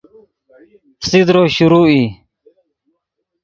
[1.01, 2.01] فسیدرو شروع ای